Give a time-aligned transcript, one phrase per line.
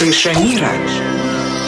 [0.00, 0.70] Крыша мира.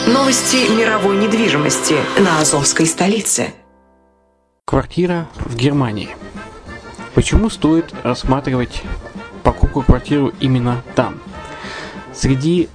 [0.07, 3.53] Новости мировой недвижимости на Азовской столице.
[4.65, 6.09] Квартира в Германии.
[7.13, 8.81] Почему стоит рассматривать
[9.43, 11.19] покупку квартиру именно там?
[12.11, 12.69] Среди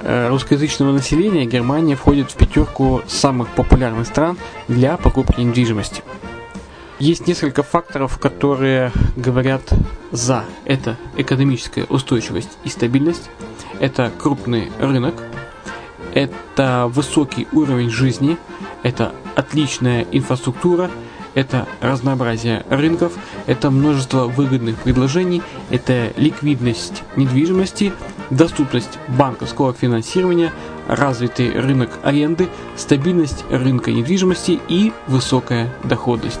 [0.00, 4.36] э, русскоязычного населения Германия входит в пятерку самых популярных стран
[4.66, 6.02] для покупки недвижимости.
[6.98, 9.62] Есть несколько факторов, которые говорят
[10.10, 10.44] за.
[10.64, 13.30] Это экономическая устойчивость и стабильность,
[13.82, 15.14] это крупный рынок,
[16.14, 18.38] это высокий уровень жизни,
[18.82, 20.90] это отличная инфраструктура–
[21.34, 23.12] это разнообразие рынков,
[23.46, 27.92] это множество выгодных предложений, это ликвидность недвижимости,
[28.30, 30.52] доступность банковского финансирования,
[30.88, 36.40] развитый рынок аренды, стабильность рынка недвижимости и высокая доходность.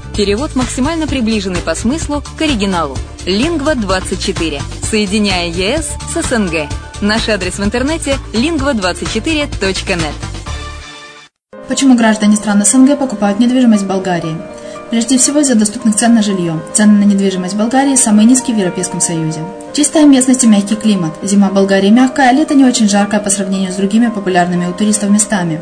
[0.15, 2.97] Перевод максимально приближенный по смыслу к оригиналу.
[3.25, 4.61] Lingva24.
[4.83, 6.67] Соединяя ЕС с СНГ.
[6.99, 10.13] Наш адрес в интернете lingva24.net.
[11.69, 14.35] Почему граждане стран СНГ покупают недвижимость в Болгарии?
[14.89, 16.59] Прежде всего из-за доступных цен на жилье.
[16.73, 19.39] Цены на недвижимость в Болгарии самые низкие в Европейском Союзе.
[19.71, 21.13] Чистая местность и мягкий климат.
[21.23, 24.73] Зима в Болгарии мягкая, а лето не очень жаркое по сравнению с другими популярными у
[24.73, 25.61] туристов местами.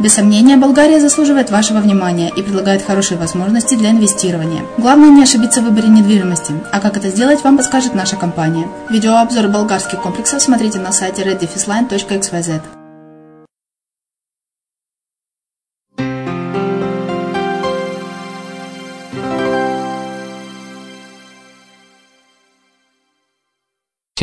[0.00, 4.62] Без сомнения, Болгария заслуживает вашего внимания и предлагает хорошие возможности для инвестирования.
[4.78, 8.66] Главное не ошибиться в выборе недвижимости, а как это сделать, вам подскажет наша компания.
[8.90, 12.81] Видеообзор болгарских комплексов смотрите на сайте reddefisline.xyz.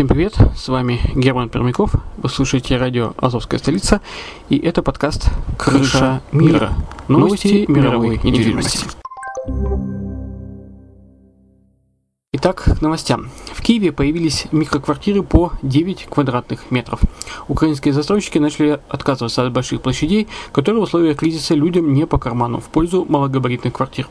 [0.09, 4.01] привет, с вами Герман Пермяков, вы слушаете радио «Азовская столица»
[4.49, 6.73] и это подкаст «Крыша мира.
[7.07, 8.87] Новости мировой недвижимости».
[12.33, 13.29] Итак, к новостям.
[13.59, 17.01] В Киеве появились микроквартиры по 9 квадратных метров.
[17.49, 22.61] Украинские застройщики начали отказываться от больших площадей, которые в условиях кризиса людям не по карману,
[22.61, 24.07] в пользу малогабаритных квартир.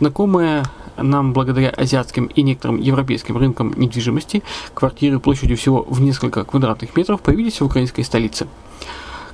[0.00, 0.64] Знакомые
[0.96, 4.42] нам благодаря азиатским и некоторым европейским рынкам недвижимости
[4.74, 8.48] квартиры площадью всего в несколько квадратных метров появились в украинской столице.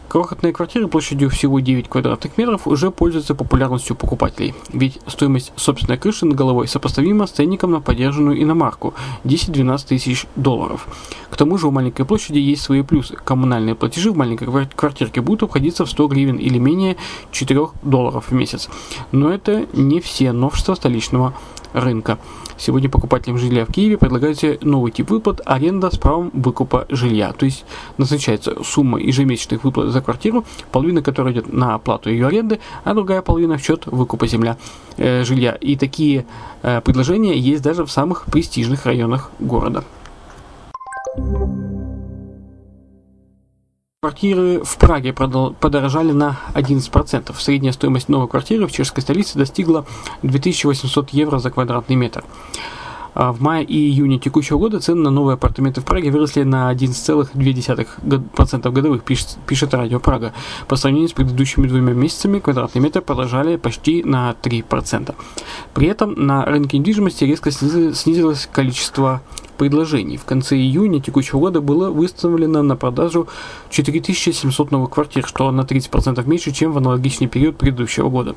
[0.08, 6.26] Крохотные квартиры площадью всего 9 квадратных метров уже пользуются популярностью покупателей, ведь стоимость собственной крыши
[6.26, 10.86] над головой сопоставима с ценником на поддержанную иномарку 10-12 тысяч долларов.
[11.30, 13.16] К тому же у маленькой площади есть свои плюсы.
[13.16, 16.96] Коммунальные платежи в маленькой квартирке будут обходиться в 100 гривен или менее
[17.32, 18.68] 4 долларов в месяц.
[19.10, 21.34] Но это не все новшества столичного
[21.74, 22.18] рынка.
[22.56, 27.32] Сегодня покупателям жилья в Киеве предлагается новый тип выплат– аренда с правом выкупа жилья.
[27.32, 27.64] То есть
[27.98, 33.20] назначается сумма ежемесячных выплат за квартиру, половина которой идет на оплату ее аренды, а другая
[33.20, 34.56] половина в счет выкупа земля,
[34.96, 35.52] э, жилья.
[35.60, 36.24] И такие
[36.62, 39.84] э, предложения есть даже в самых престижных районах города.
[44.04, 47.34] Квартиры в Праге подорожали на 11%.
[47.38, 49.86] Средняя стоимость новой квартиры в чешской столице достигла
[50.22, 52.22] 2800 евро за квадратный метр.
[53.14, 56.70] А в мае и июне текущего года цены на новые апартаменты в Праге выросли на
[56.70, 60.34] 11,2% годовых, пишет, пишет радио Прага.
[60.68, 65.14] По сравнению с предыдущими двумя месяцами квадратный метр подорожали почти на 3%.
[65.72, 69.22] При этом на рынке недвижимости резко снизилось количество
[69.56, 70.18] предложений.
[70.18, 73.28] В конце июня текущего года было выставлено на продажу
[73.70, 78.34] 4700 новых квартир, что на 30% меньше, чем в аналогичный период предыдущего года.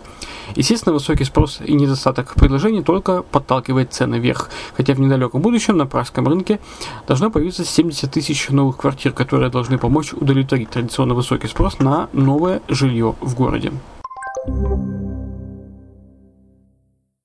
[0.56, 5.86] Естественно, высокий спрос и недостаток предложений только подталкивает цены вверх, хотя в недалеком будущем на
[5.86, 6.60] пражском рынке
[7.08, 12.62] должно появиться 70 тысяч новых квартир, которые должны помочь удовлетворить традиционно высокий спрос на новое
[12.68, 13.72] жилье в городе.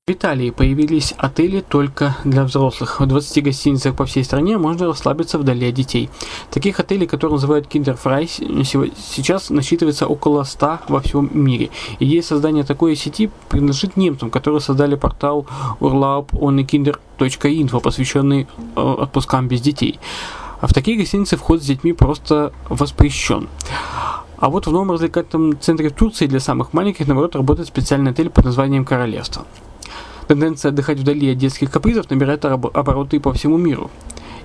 [0.08, 2.98] В Италии появились отели только для взрослых.
[2.98, 6.10] В 20 гостиницах по всей стране можно расслабиться вдали от детей.
[6.50, 11.70] Таких отелей, которые называют Kinderfrei, сейчас насчитывается около 100 во всем мире.
[12.00, 15.46] Идея создания такой сети принадлежит немцам, которые создали портал
[15.78, 20.00] urlaub.ohnekinder.info, посвященный э, отпускам без детей.
[20.60, 23.46] А в такие гостиницы вход с детьми просто воспрещен.
[24.36, 28.30] А вот в новом развлекательном центре в Турции для самых маленьких, наоборот, работает специальный отель
[28.30, 29.46] под названием «Королевство».
[30.32, 33.90] Тенденция отдыхать вдали от детских капризов набирает обороты по всему миру.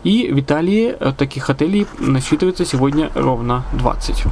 [0.03, 4.25] И в Италии э, таких отелей насчитывается сегодня ровно 20.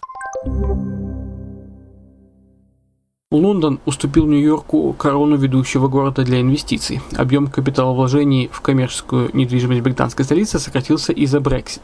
[3.35, 7.01] Лондон уступил Нью-Йорку корону ведущего города для инвестиций.
[7.15, 11.81] Объем капиталовложений в коммерческую недвижимость британской столицы сократился из-за Brexit.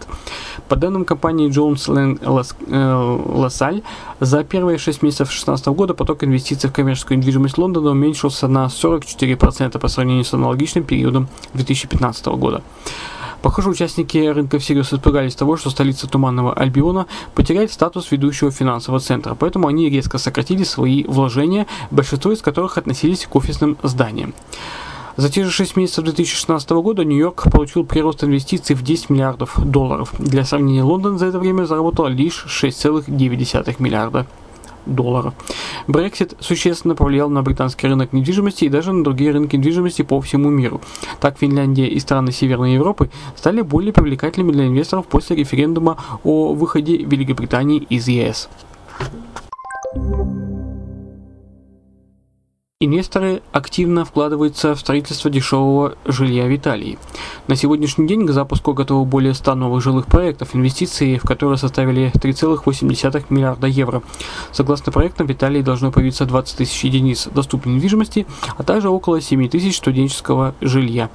[0.68, 3.84] По данным компании Jones Lang LaSalle,
[4.20, 9.80] за первые 6 месяцев 2016 года поток инвестиций в коммерческую недвижимость Лондона уменьшился на 44%
[9.80, 12.62] по сравнению с аналогичным периодом 2015 года.
[13.42, 19.36] Похоже, участники рынка всерьез испугались того, что столица Туманного Альбиона потеряет статус ведущего финансового центра,
[19.36, 24.34] поэтому они резко сократили свои вложения, большинство из которых относились к офисным зданиям.
[25.18, 30.14] За те же 6 месяцев 2016 года Нью-Йорк получил прирост инвестиций в 10 миллиардов долларов.
[30.20, 34.26] Для сравнения, Лондон за это время заработал лишь 6,9 миллиарда
[34.86, 35.34] долларов.
[35.88, 40.50] Брексит существенно повлиял на британский рынок недвижимости и даже на другие рынки недвижимости по всему
[40.50, 40.82] миру.
[41.20, 46.98] Так Финляндия и страны Северной Европы стали более привлекательными для инвесторов после референдума о выходе
[46.98, 48.50] Великобритании из ЕС.
[52.84, 56.98] Инвесторы активно вкладываются в строительство дешевого жилья в Италии.
[57.46, 62.12] На сегодняшний день к запуску готовы более 100 новых жилых проектов, инвестиции в которые составили
[62.12, 64.02] 3,8 миллиарда евро.
[64.52, 68.26] Согласно проектам, в Италии должно появиться 20 тысяч единиц доступной недвижимости,
[68.58, 71.12] а также около 7 тысяч студенческого жилья.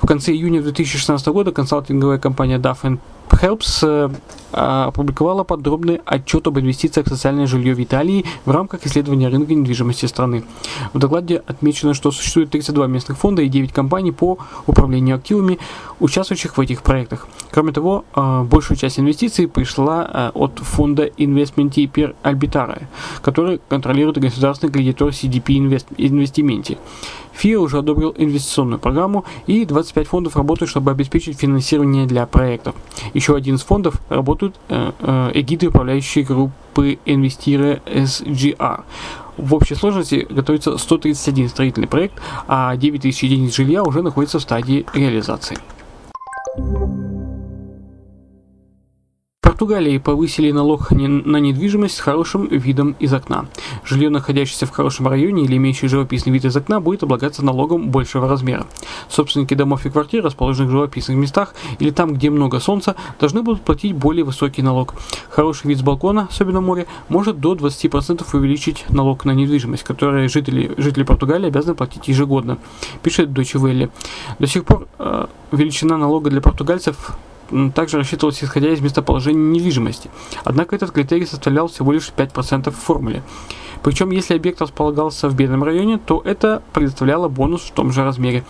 [0.00, 3.00] В конце июня 2016 года консалтинговая компания Duff
[3.30, 4.08] Helps э,
[4.54, 10.06] опубликовала подробный отчет об инвестициях в социальное жилье в Италии в рамках исследования рынка недвижимости
[10.06, 10.44] страны.
[10.92, 15.58] В докладе отмечено, что существует 32 местных фонда и 9 компаний по управлению активами,
[16.00, 17.26] участвующих в этих проектах.
[17.50, 22.84] Кроме того, э, большую часть инвестиций пришла э, от фонда Investmenti per Albitare,
[23.22, 25.58] который контролирует государственный кредитор CDP
[25.96, 26.78] Investimente.
[27.34, 32.74] ФИА уже одобрил инвестиционную программу, и 25 фондов работают, чтобы обеспечить финансирование для проектов.
[33.14, 38.82] Еще один из фондов работают э, э, эгиды управляющей группы инвестира SGR.
[39.36, 44.84] В общей сложности готовится 131 строительный проект, а 9000 единиц жилья уже находится в стадии
[44.92, 45.56] реализации.
[49.64, 53.46] Португалии повысили налог на недвижимость с хорошим видом из окна.
[53.82, 58.28] Жилье, находящееся в хорошем районе или имеющее живописный вид из окна, будет облагаться налогом большего
[58.28, 58.66] размера.
[59.08, 63.62] Собственники домов и квартир, расположенных в живописных местах или там, где много солнца, должны будут
[63.62, 64.96] платить более высокий налог.
[65.30, 70.74] Хороший вид с балкона, особенно море, может до 20% увеличить налог на недвижимость, который жители,
[70.76, 72.58] жители Португалии обязаны платить ежегодно,
[73.02, 73.90] пишет Deutsche.
[74.38, 77.16] До сих пор э, величина налога для португальцев
[77.74, 80.10] также рассчитывалось исходя из местоположения недвижимости.
[80.44, 83.22] Однако этот критерий составлял всего лишь 5% в формуле.
[83.84, 88.42] Причем, если объект располагался в бедном районе, то это предоставляло бонус в том же размере.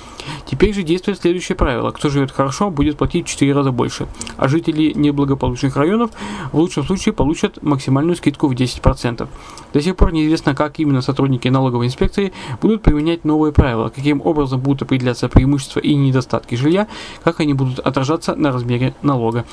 [0.46, 1.90] Теперь же действует следующее правило.
[1.90, 4.06] Кто живет хорошо, будет платить в 4 раза больше.
[4.36, 6.12] А жители неблагополучных районов
[6.52, 9.26] в лучшем случае получат максимальную скидку в 10%.
[9.72, 12.32] До сих пор неизвестно, как именно сотрудники налоговой инспекции
[12.62, 16.86] будут применять новые правила, каким образом будут определяться преимущества и недостатки жилья,
[17.24, 19.44] как они будут отражаться на размере налога.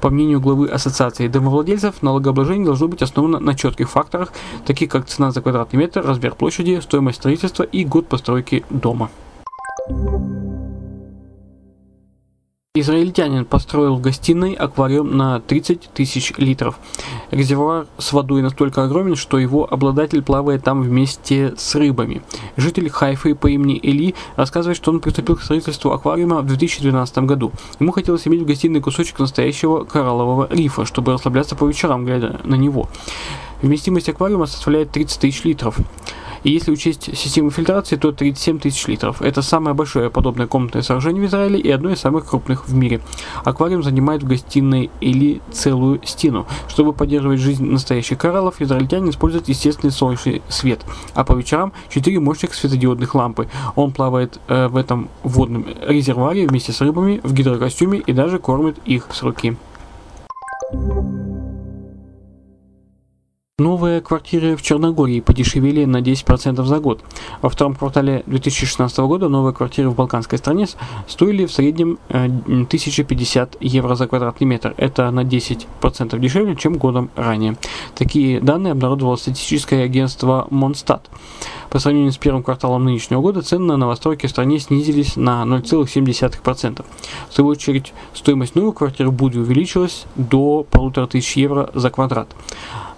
[0.00, 4.32] По мнению главы Ассоциации домовладельцев, налогообложение должно быть основано на четких факторах,
[4.66, 9.10] таких как цена за квадратный метр, размер площади, стоимость строительства и год постройки дома.
[12.76, 16.78] Израильтянин построил в гостиной аквариум на 30 тысяч литров.
[17.32, 22.22] Резервуар с водой настолько огромен, что его обладатель плавает там вместе с рыбами.
[22.56, 27.50] Житель Хайфы по имени Эли рассказывает, что он приступил к строительству аквариума в 2012 году.
[27.80, 32.54] Ему хотелось иметь в гостиной кусочек настоящего кораллового рифа, чтобы расслабляться по вечерам, глядя на
[32.54, 32.88] него.
[33.62, 35.76] Вместимость аквариума составляет 30 тысяч литров.
[36.42, 39.22] И если учесть систему фильтрации, то 37 тысяч литров.
[39.22, 43.00] Это самое большое подобное комнатное сооружение в Израиле и одно из самых крупных в мире.
[43.44, 46.46] Аквариум занимает в гостиной или целую стену.
[46.68, 50.80] Чтобы поддерживать жизнь настоящих кораллов, израильтяне используют естественный солнечный свет,
[51.14, 53.48] а по вечерам 4 мощных светодиодных лампы.
[53.76, 58.76] Он плавает э, в этом водном резервуаре вместе с рыбами в гидрокостюме и даже кормит
[58.84, 59.56] их с руки.
[63.60, 67.04] Новые квартиры в Черногории подешевели на 10% за год.
[67.42, 70.66] Во втором квартале 2016 года новые квартиры в балканской стране
[71.06, 74.72] стоили в среднем 1050 э, евро за квадратный метр.
[74.78, 77.58] Это на 10% дешевле, чем годом ранее.
[77.94, 81.10] Такие данные обнародовало статистическое агентство Монстат.
[81.68, 86.84] По сравнению с первым кварталом нынешнего года цены на новостройки в стране снизились на 0,7%.
[87.28, 92.34] В свою очередь, стоимость новых квартир в Буде увеличилась до 1500 евро за квадрат.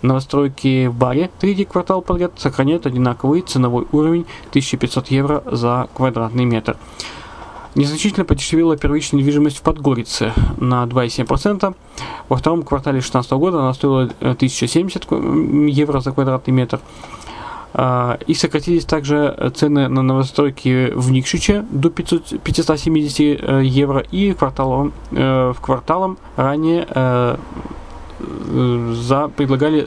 [0.02, 6.76] Новостройки в Баре третий квартал подряд сохраняют одинаковый ценовой уровень 1500 евро за квадратный метр.
[7.74, 11.74] Незначительно подешевела первичная недвижимость в Подгорице на 2,7%.
[12.28, 15.06] Во втором квартале 2016 года она стоила 1070
[15.70, 16.80] евро за квадратный метр.
[17.74, 24.34] А, и сократились также цены на новостройки в Никшиче до 500, 570 э, евро и
[24.34, 27.36] кварталом, э, в кварталом ранее э,
[28.94, 29.86] за, предлагали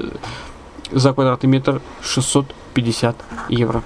[0.92, 3.16] за квадратный метр 650
[3.50, 3.84] евро.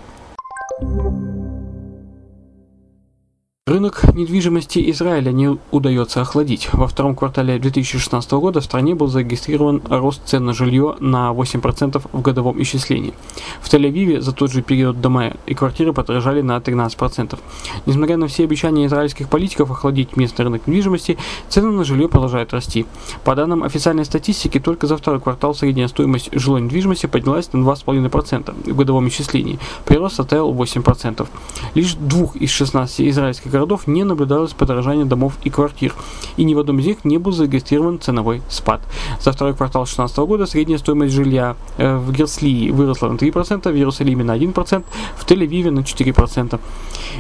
[3.70, 6.70] Рынок недвижимости Израиля не удается охладить.
[6.74, 12.02] Во втором квартале 2016 года в стране был зарегистрирован рост цен на жилье на 8%
[12.12, 13.14] в годовом исчислении.
[13.62, 17.38] В Тель-Авиве за тот же период дома и квартиры подорожали на 13%.
[17.86, 22.88] Несмотря на все обещания израильских политиков охладить местный рынок недвижимости, цены на жилье продолжают расти.
[23.24, 28.72] По данным официальной статистики, только за второй квартал средняя стоимость жилой недвижимости поднялась на 2,5%
[28.72, 29.60] в годовом исчислении.
[29.86, 31.28] Прирост составил 8%.
[31.76, 35.94] Лишь двух из 16 израильских городов не наблюдалось подорожания домов и квартир,
[36.38, 38.82] и ни в одном из них не был зарегистрирован ценовой спад.
[39.20, 43.76] За второй квартал 2016 года средняя стоимость жилья э, в Герслии выросла на 3%, в
[43.76, 44.84] Иерусалиме на 1%,
[45.18, 46.60] в Тель-Авиве на 4%.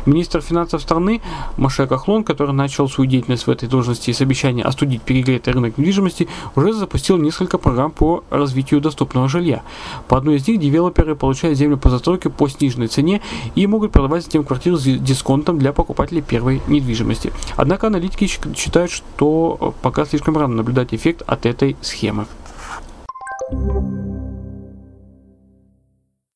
[0.05, 1.22] Министр финансов страны
[1.58, 6.29] Маше Кахлон, который начал свою деятельность в этой должности с обещания остудить перегретый рынок недвижимости,
[6.55, 9.62] уже запустил несколько программ по развитию доступного жилья.
[10.08, 13.22] По одной из них девелоперы получают землю по застройке по сниженной цене
[13.55, 17.33] и могут продавать затем квартиры с дисконтом для покупателей первой недвижимости.
[17.57, 22.25] Однако аналитики считают, что пока слишком рано наблюдать эффект от этой схемы.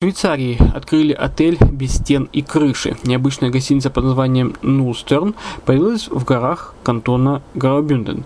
[0.02, 2.98] В Швейцарии открыли отель без стен и крыши.
[3.04, 5.34] Необычная гостиница под названием Нулстерн
[5.66, 8.26] появилась в горах кантона Граубюнден.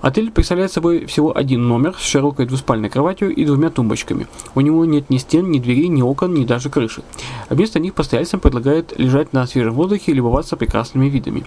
[0.00, 4.26] Отель представляет собой всего один номер с широкой двуспальной кроватью и двумя тумбочками.
[4.54, 7.02] У него нет ни стен, ни дверей, ни окон, ни даже крыши.
[7.48, 11.44] А вместо них постояльцам предлагают лежать на свежем воздухе и любоваться прекрасными видами.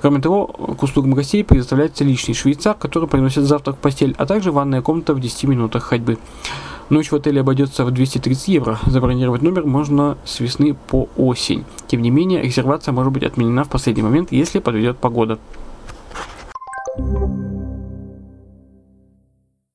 [0.00, 4.52] Кроме того, к услугам гостей предоставляется личный швейцар, который приносит завтрак в постель, а также
[4.52, 6.18] ванная комната в 10 минутах ходьбы.
[6.90, 8.78] Ночь в отеле обойдется в 230 евро.
[8.86, 11.64] Забронировать номер можно с весны по осень.
[11.88, 15.38] Тем не менее, резервация может быть отменена в последний момент, если подведет погода.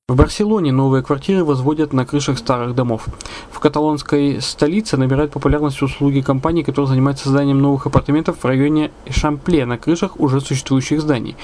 [0.09, 3.05] В Барселоне новые квартиры возводят на крышах старых домов.
[3.49, 9.65] В каталонской столице набирают популярность услуги компаний, которые занимаются созданием новых апартаментов в районе Шампле
[9.65, 11.37] на крышах уже существующих зданий.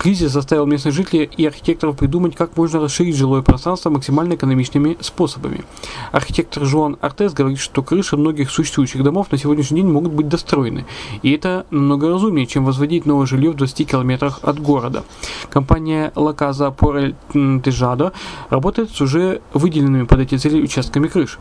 [0.00, 5.62] Кризис заставил местных жителей и архитекторов придумать, как можно расширить жилое пространство максимально экономичными способами.
[6.10, 10.86] Архитектор Жуан Артес говорит, что крыши многих существующих домов на сегодняшний день могут быть достроены.
[11.22, 15.04] И это намного разумнее, чем возводить новое жилье в 20 километрах от города.
[15.50, 17.14] Компания por el
[17.60, 18.12] Tejado
[18.48, 21.38] работает с уже выделенными под эти цели участками крыш.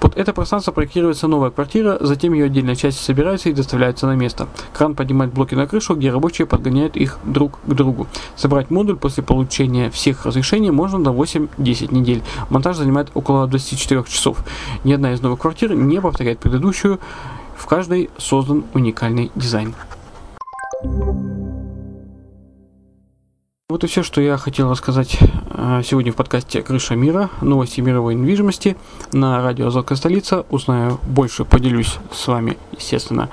[0.00, 4.48] Под это пространство проектируется новая квартира, затем ее отдельные части собираются и доставляются на место.
[4.72, 8.06] Кран поднимает блоки на крышу, где рабочие подгоняют их друг к другу.
[8.36, 12.22] Собрать модуль после получения всех разрешений можно до 8-10 недель.
[12.50, 14.38] Монтаж занимает около 24 часов.
[14.84, 16.98] Ни одна из новых квартир не повторяет предыдущую.
[17.56, 19.74] В каждой создан уникальный дизайн.
[23.72, 28.14] Вот и все, что я хотел рассказать э, сегодня в подкасте «Крыша мира», новости мировой
[28.14, 28.76] недвижимости
[29.14, 30.44] на радио «Азовская столица».
[30.50, 33.30] Узнаю больше, поделюсь с вами, естественно,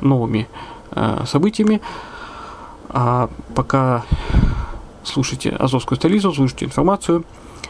[0.00, 0.46] новыми
[0.92, 1.80] э, событиями.
[2.88, 4.04] А пока
[5.02, 7.24] слушайте «Азовскую столицу», слушайте информацию.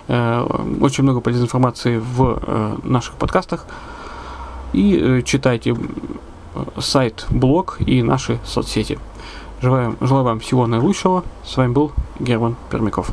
[0.08, 0.46] Э,
[0.82, 3.64] очень много полезной информации в наших подкастах.
[4.74, 5.74] И читайте
[6.78, 8.98] сайт, блог и наши соцсети.
[9.60, 11.24] Желаю, желаю вам всего наилучшего.
[11.44, 13.12] С вами был Герман Пермяков.